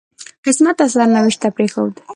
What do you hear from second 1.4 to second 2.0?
ته پرېښود.